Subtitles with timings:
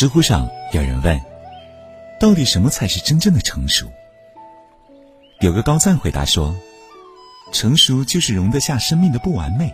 [0.00, 1.20] 知乎上有人问
[2.18, 3.86] ：“到底什么才是真正的成熟？”
[5.40, 6.56] 有个高赞回答说
[7.52, 9.70] ：“成熟就是容得下生命的不完美，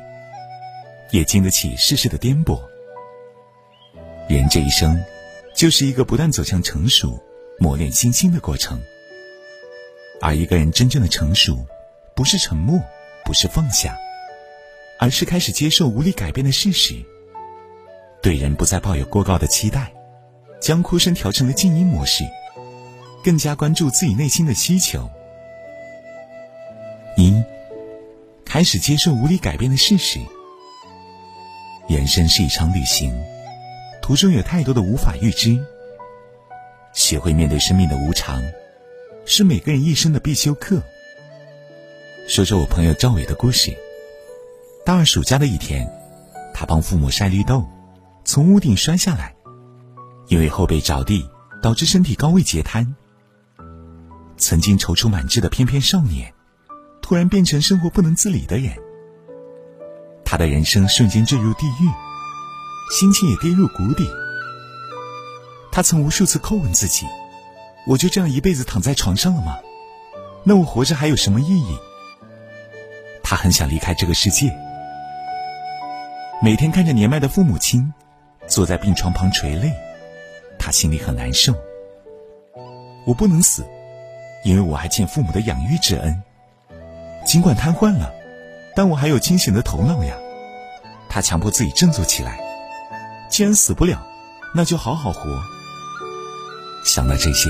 [1.13, 2.61] 也经得起世事的颠簸。
[4.29, 5.01] 人这一生，
[5.55, 7.23] 就是一个不断走向成熟、
[7.61, 8.83] 磨练心性的过程。
[10.21, 11.65] 而一个人真正的成熟，
[12.17, 12.81] 不是沉默，
[13.25, 13.97] 不是放下，
[14.99, 16.97] 而是开始接受无力改变的事实，
[18.21, 19.89] 对人不再抱有过高的期待。”
[20.61, 22.25] 将哭声调成了静音模式，
[23.23, 25.09] 更加关注自己内心的需求。
[27.17, 27.43] 一，
[28.45, 30.19] 开始接受无力改变的事实。
[31.89, 33.17] 人生是一场旅行，
[34.03, 35.57] 途中有太多的无法预知。
[36.93, 38.43] 学会面对生命的无常，
[39.25, 40.83] 是每个人一生的必修课。
[42.27, 43.73] 说说我朋友赵伟的故事。
[44.85, 45.89] 大二暑假的一天，
[46.53, 47.65] 他帮父母晒绿豆，
[48.25, 49.36] 从屋顶摔下来。
[50.29, 51.29] 因为后背着地，
[51.63, 52.95] 导致身体高位截瘫。
[54.37, 56.33] 曾经踌躇满志的翩翩少年，
[57.01, 58.73] 突然变成生活不能自理的人。
[60.25, 61.89] 他的人生瞬间坠入地狱，
[62.99, 64.05] 心情也跌入谷底。
[65.71, 67.07] 他曾无数次叩问自己
[67.87, 69.57] ：“我就这样一辈子躺在床上了吗？
[70.43, 71.79] 那我活着还有什么意义？”
[73.23, 74.55] 他很想离开这个世界。
[76.43, 77.93] 每天看着年迈的父母亲，
[78.47, 79.73] 坐在病床旁垂泪。
[80.67, 81.55] 他心里很难受。
[83.07, 83.65] 我不能死，
[84.45, 86.21] 因为我还欠父母的养育之恩。
[87.25, 88.13] 尽管瘫痪了，
[88.75, 90.17] 但我还有清醒的头脑呀。
[91.09, 92.41] 他强迫自己振作起来。
[93.31, 94.05] 既然死不了，
[94.57, 95.41] 那就好好活。
[96.85, 97.49] 想到这些，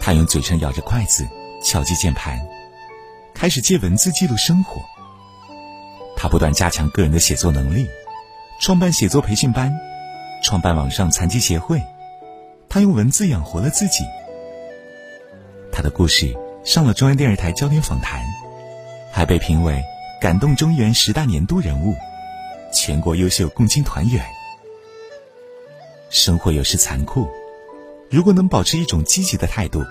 [0.00, 1.26] 他用嘴唇咬着筷子，
[1.64, 2.38] 敲击键盘，
[3.34, 4.80] 开始借文字记录生活。
[6.16, 7.88] 他不断加强个人的写作能力，
[8.60, 9.76] 创办写作培训班，
[10.44, 11.82] 创办网上残疾协会。
[12.68, 14.04] 他用文字养活了自己。
[15.72, 18.22] 他的故事上了中央电视台焦点访谈，
[19.12, 19.82] 还被评为
[20.20, 21.94] 感动中原十大年度人物、
[22.72, 24.24] 全国优秀共青团员。
[26.10, 27.28] 生活有时残酷，
[28.10, 29.84] 如果能保持一种积极的态度，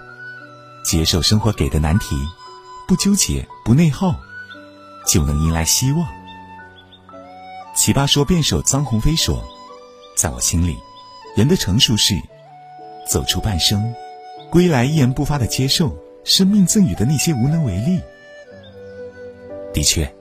[0.83, 2.15] 接受生活给的难题，
[2.88, 4.15] 不纠结不内耗，
[5.07, 6.07] 就能迎来希望。
[7.75, 9.47] 奇葩说辩手臧鸿飞说
[10.17, 10.75] ：“在我心里，
[11.35, 12.13] 人的成熟是。”
[13.07, 13.94] 走出半生，
[14.50, 18.00] 归来一言不发的接受生命赠予的那些无能为力。
[19.73, 20.12] 的确，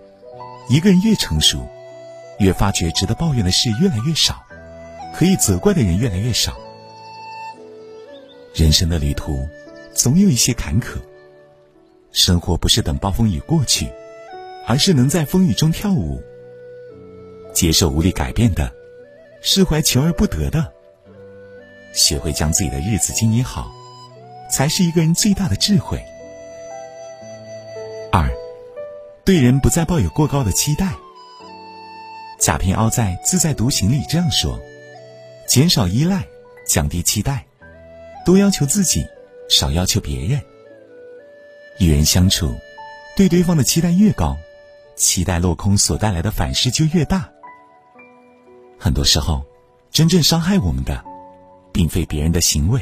[0.68, 1.66] 一个人越成熟，
[2.38, 4.42] 越发觉值得抱怨的事越来越少，
[5.14, 6.56] 可以责怪的人越来越少。
[8.54, 9.46] 人生的旅途，
[9.92, 10.96] 总有一些坎坷。
[12.12, 13.90] 生活不是等暴风雨过去，
[14.66, 16.22] 而是能在风雨中跳舞。
[17.52, 18.70] 接受无力改变的，
[19.42, 20.72] 释怀求而不得的。
[21.96, 23.72] 学会将自己的日子经营好，
[24.50, 25.98] 才是一个人最大的智慧。
[28.12, 28.30] 二，
[29.24, 30.92] 对人不再抱有过高的期待。
[32.38, 34.60] 贾平凹在《自在独行》里这样说
[35.48, 36.22] ：“减少依赖，
[36.66, 37.46] 降低期待，
[38.26, 39.04] 多要求自己，
[39.48, 40.38] 少要求别人。
[41.78, 42.54] 与人相处，
[43.16, 44.36] 对对方的期待越高，
[44.96, 47.30] 期待落空所带来的反噬就越大。
[48.78, 49.42] 很多时候，
[49.90, 51.02] 真正伤害我们的。”
[51.76, 52.80] 并非别人的行为，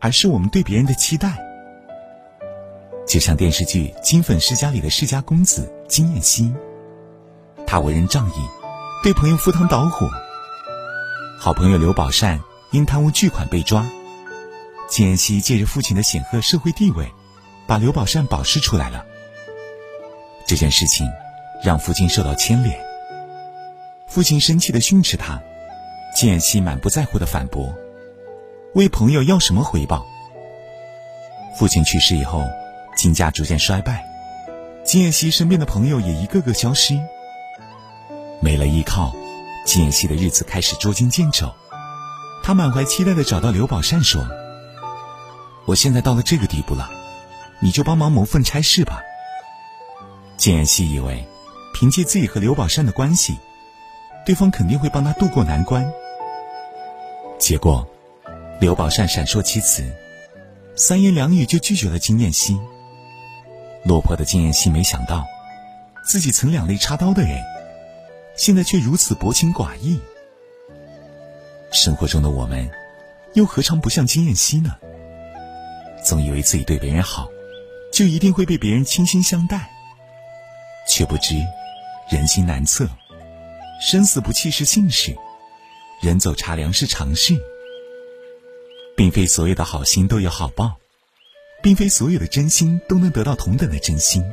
[0.00, 1.38] 而是我们对别人的期待。
[3.06, 6.52] 就像电视剧《金粉世家》里的世家公子金燕西，
[7.64, 8.48] 他为人仗义，
[9.04, 10.10] 对朋友赴汤蹈火。
[11.38, 12.40] 好朋友刘宝善
[12.72, 13.86] 因贪污巨款被抓，
[14.88, 17.08] 金燕西借着父亲的显赫社会地位，
[17.68, 19.06] 把刘宝善保释出来了。
[20.48, 21.08] 这件事情
[21.62, 22.76] 让父亲受到牵连，
[24.08, 25.40] 父亲生气的训斥他，
[26.16, 27.72] 金燕西满不在乎的反驳。
[28.74, 30.04] 为朋友要什么回报？
[31.56, 32.42] 父亲去世以后，
[32.96, 34.04] 金家逐渐衰败，
[34.84, 36.98] 金燕西身边的朋友也一个个消失，
[38.40, 39.14] 没了依靠，
[39.64, 41.54] 金燕西的日子开始捉襟见肘。
[42.42, 44.26] 他满怀期待的找到刘宝善说
[45.66, 46.90] ：“我现在到了这个地步了，
[47.60, 49.00] 你就帮忙谋份差事吧。”
[50.36, 51.24] 金燕西以为，
[51.74, 53.38] 凭借自己和刘宝善的关系，
[54.26, 55.88] 对方肯定会帮他渡过难关，
[57.38, 57.88] 结果。
[58.60, 59.84] 刘宝善闪烁其词，
[60.76, 62.58] 三言两语就拒绝了金燕西。
[63.84, 65.26] 落魄的金燕西没想到，
[66.06, 67.42] 自己曾两肋插刀的人，
[68.36, 70.00] 现在却如此薄情寡义。
[71.72, 72.70] 生活中的我们，
[73.34, 74.76] 又何尝不像金燕西呢？
[76.02, 77.28] 总以为自己对别人好，
[77.92, 79.68] 就一定会被别人倾心相待，
[80.88, 81.34] 却不知
[82.08, 82.88] 人心难测，
[83.80, 85.14] 生死不弃是幸事，
[86.00, 87.36] 人走茶凉是常事。
[88.96, 90.76] 并非所有的好心都有好报，
[91.62, 94.24] 并非所有的真心都能得到同等的真心。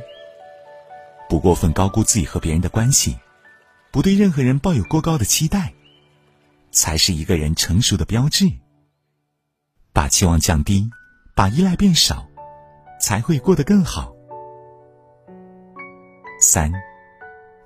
[1.28, 3.18] 不过分高估自己和别人的关系，
[3.90, 5.72] 不对任何人抱有过高的期待，
[6.70, 8.46] 才是一个人成熟的标志。
[9.92, 10.90] 把期望降低，
[11.34, 12.28] 把依赖变少，
[13.00, 14.14] 才会过得更好。
[16.40, 16.72] 三，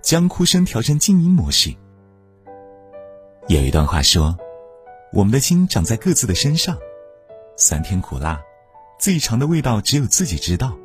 [0.03, 1.75] 将哭声调成静音模式。
[3.49, 4.37] 有一段话说
[5.13, 6.77] ：“我们的心长在各自的身上，
[7.57, 8.41] 酸甜苦辣，
[8.99, 10.77] 最长的味道只有自己知道。”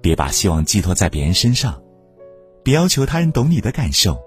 [0.00, 1.82] 别把希望寄托在别人身上，
[2.62, 4.20] 别要求他人懂你的感受。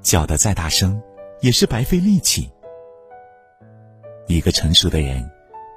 [0.00, 1.00] 叫得再大声，
[1.40, 2.50] 也是白费力气。
[4.26, 5.30] 一个成熟的人，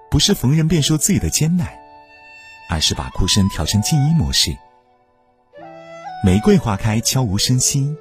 [0.10, 1.68] 不是逢人便说自己的艰难，
[2.70, 4.56] 而是把哭声调成静音模式。
[6.24, 7.94] 玫瑰花开，悄无声息；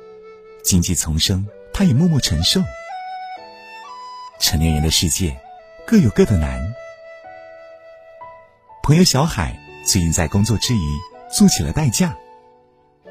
[0.62, 2.62] 荆棘丛生，他也默默承受。
[4.38, 5.36] 成年人的世界，
[5.86, 6.74] 各有各的难。
[8.82, 9.58] 朋友小海。
[9.86, 10.98] 最近在工作之余
[11.30, 12.16] 做起了代驾，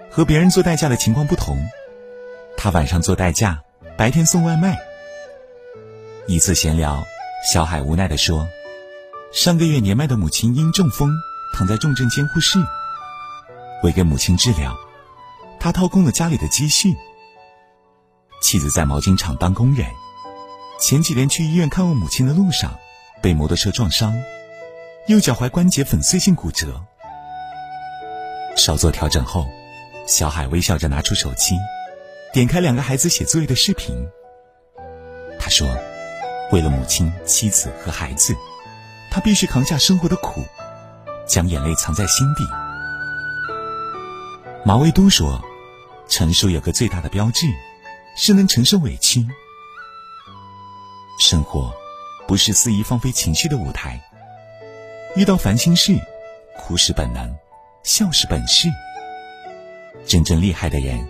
[0.09, 1.55] 和别人做代驾的情况不同，
[2.57, 3.61] 他晚上做代驾，
[3.95, 4.75] 白天送外卖。
[6.25, 7.03] 一次闲聊，
[7.47, 8.47] 小海无奈地说
[9.31, 11.13] ：“上个月年迈的母亲因中风
[11.53, 12.57] 躺在重症监护室，
[13.83, 14.75] 为给母亲治疗，
[15.59, 16.91] 他掏空了家里的积蓄。
[18.41, 19.87] 妻子在毛巾厂当工人，
[20.79, 22.77] 前几天去医院看望母亲的路上，
[23.21, 24.13] 被摩托车撞伤。”
[25.07, 26.81] 右脚踝关节粉碎性骨折，
[28.55, 29.45] 稍作调整后，
[30.07, 31.57] 小海微笑着拿出手机，
[32.31, 33.93] 点开两个孩子写作业的视频。
[35.37, 35.67] 他说
[36.53, 38.33] ：“为了母亲、妻子和孩子，
[39.11, 40.41] 他必须扛下生活的苦，
[41.27, 42.45] 将眼泪藏在心底。”
[44.63, 45.43] 马未都说
[46.07, 47.45] ：“成熟有个最大的标志，
[48.15, 49.27] 是能承受委屈。
[51.19, 51.73] 生活
[52.27, 54.01] 不是肆意放飞情绪的舞台。”
[55.15, 55.95] 遇到烦心事，
[56.57, 57.35] 哭是本能，
[57.83, 58.67] 笑是本事。
[60.05, 61.07] 真正厉害的人，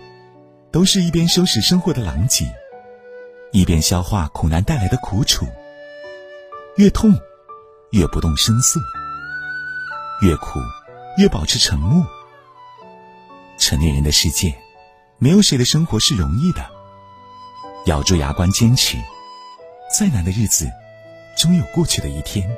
[0.70, 2.44] 都是一边收拾生活的狼藉，
[3.50, 5.46] 一边消化苦难带来的苦楚。
[6.76, 7.18] 越痛，
[7.92, 8.78] 越不动声色；
[10.20, 10.60] 越苦，
[11.16, 12.06] 越保持沉默。
[13.56, 14.54] 成年人的世界，
[15.18, 16.68] 没有谁的生活是容易的。
[17.86, 18.98] 咬住牙关坚持，
[19.96, 20.68] 再难的日子，
[21.36, 22.50] 终有过去的一天。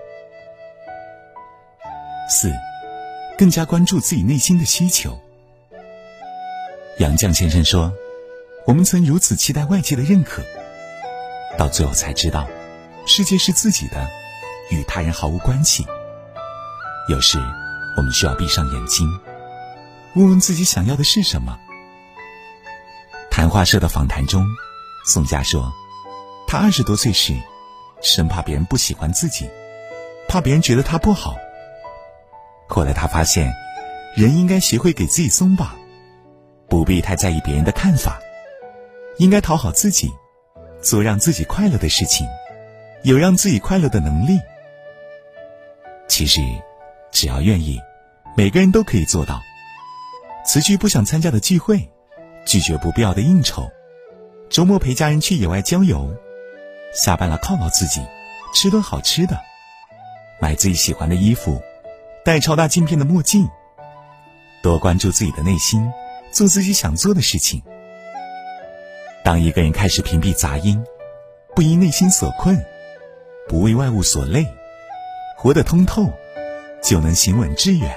[2.31, 2.51] 四，
[3.37, 5.21] 更加关注自己内心的需求。
[6.99, 7.93] 杨绛先生说
[8.67, 10.43] ：“我们曾如此期待外界的认可，
[11.59, 12.49] 到最后才知道，
[13.07, 14.09] 世界是自己的，
[14.71, 15.87] 与他人毫无关系。
[17.11, 17.39] 有时，
[17.99, 19.07] 我们需要闭上眼睛，
[20.15, 21.59] 问问自己想要的是什么。”
[23.31, 24.43] 谈话社的访谈中，
[25.05, 25.71] 宋佳说
[26.47, 27.35] ：“他二十多岁时，
[28.01, 29.51] 生怕别人不喜欢自己，
[30.29, 31.37] 怕别人觉得他不好。”
[32.69, 33.53] 后来他发现，
[34.15, 35.77] 人应该学会给自己松绑，
[36.69, 38.21] 不必太在意别人的看法，
[39.19, 40.13] 应该讨好自己，
[40.81, 42.27] 做让自己快乐的事情，
[43.03, 44.39] 有让自己快乐的能力。
[46.09, 46.41] 其实，
[47.11, 47.81] 只要愿意，
[48.37, 49.41] 每个人都可以做到。
[50.45, 51.91] 辞去不想参加的聚会，
[52.47, 53.69] 拒绝不必要的应酬，
[54.49, 56.15] 周末陪家人去野外郊游，
[56.97, 58.01] 下班了犒劳自己，
[58.55, 59.39] 吃顿好吃的，
[60.41, 61.63] 买自己喜欢的衣服。
[62.25, 63.49] 戴超大镜片的墨镜，
[64.63, 65.93] 多关注自己的内心，
[66.33, 67.63] 做自己想做的事情。
[69.23, 70.83] 当一个人开始屏蔽杂音，
[71.55, 72.65] 不因内心所困，
[73.47, 74.47] 不为外物所累，
[75.37, 76.11] 活得通透，
[76.83, 77.97] 就能行稳致远。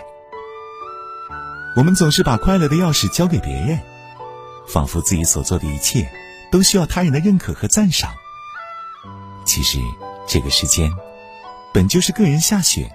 [1.78, 3.80] 我们总是把快乐的钥匙交给别人，
[4.68, 6.12] 仿佛自己所做的一切
[6.52, 8.14] 都需要他人的认可和赞赏。
[9.52, 9.80] 其实，
[10.28, 10.92] 这个世间
[11.74, 12.88] 本就是个人下雪。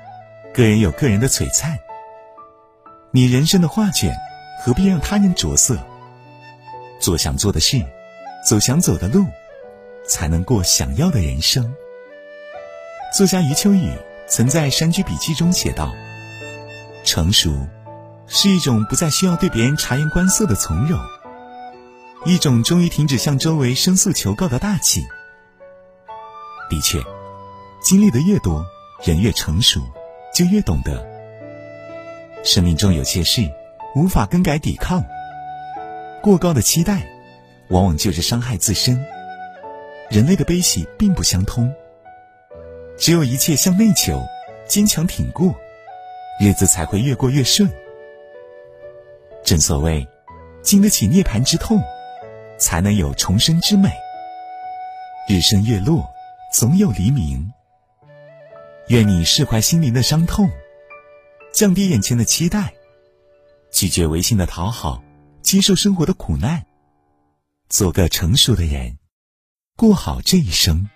[0.55, 1.77] 个人有个人的璀璨，
[3.11, 4.15] 你人生的画卷，
[4.63, 5.77] 何必让他人着色？
[7.01, 7.85] 做想做的事，
[8.49, 9.27] 走想走的路，
[10.07, 11.75] 才能过想要的人生。
[13.19, 13.91] 作家余秋雨
[14.29, 15.93] 曾在《山居笔记》中写道
[17.03, 17.51] ：“成熟，
[18.29, 21.01] 是一种不再需要对别人察言观色的从容，
[22.25, 25.05] 一种终于停止向周围申诉求告的大气。”
[26.71, 27.03] 的确，
[27.83, 28.65] 经历的越多，
[29.05, 29.81] 人越成熟。
[30.35, 31.07] 就越懂得，
[32.43, 33.49] 生命中有些事
[33.95, 35.05] 无法更改抵抗。
[36.21, 37.07] 过高的期待，
[37.69, 39.07] 往往就是伤害自身。
[40.11, 41.73] 人类的悲喜并不相通，
[42.99, 44.21] 只有一切向内求，
[44.67, 45.55] 坚强挺过，
[46.41, 47.71] 日子才会越过越顺。
[49.45, 50.05] 正所谓，
[50.63, 51.81] 经得起涅槃之痛，
[52.59, 53.89] 才能有重生之美。
[55.29, 56.13] 日升月落，
[56.55, 57.53] 总有黎明。
[58.87, 60.49] 愿你释怀心灵的伤痛，
[61.53, 62.73] 降低眼前的期待，
[63.73, 65.03] 拒绝违心的讨好，
[65.43, 66.65] 接受生活的苦难，
[67.69, 68.97] 做个成熟的人，
[69.75, 70.89] 过好这一生。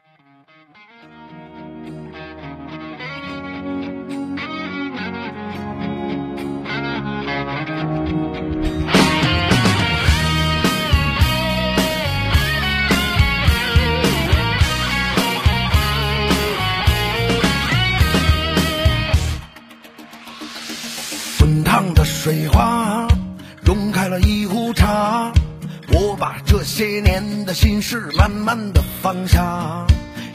[26.78, 29.84] 些年的心事慢慢的放下。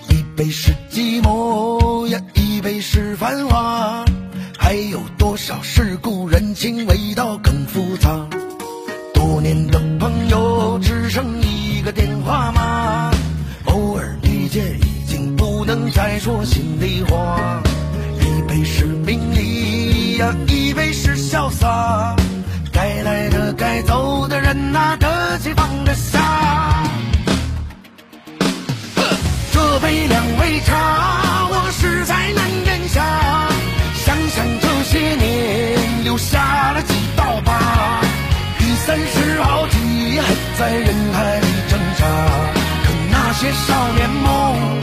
[0.09, 4.03] 一杯是寂寞呀，一杯是繁华，
[4.57, 8.27] 还有多少世故人情味道更复杂。
[9.13, 13.09] 多年的朋友只剩一个电话码，
[13.67, 17.63] 偶尔遇见已经不能再说心里话。
[18.19, 21.13] 一杯是名利呀，一杯是。
[21.15, 22.15] 潇洒，
[22.71, 24.95] 该来的该走的人呐，
[30.43, 33.01] 杯茶，我实在难咽下。
[33.95, 38.01] 想想这些年，留下了几道疤。
[38.59, 42.05] 已三十好几，还在人海里挣扎，
[42.83, 44.82] 可那些少年梦。